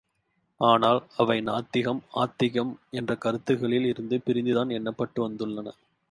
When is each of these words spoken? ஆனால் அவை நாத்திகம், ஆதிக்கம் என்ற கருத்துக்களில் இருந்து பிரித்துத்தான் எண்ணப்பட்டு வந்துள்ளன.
ஆனால் 0.61 1.07
அவை 1.17 1.41
நாத்திகம், 1.41 2.01
ஆதிக்கம் 2.13 2.79
என்ற 2.91 3.15
கருத்துக்களில் 3.15 3.85
இருந்து 3.85 4.17
பிரித்துத்தான் 4.25 4.73
எண்ணப்பட்டு 4.77 5.19
வந்துள்ளன. 5.19 5.67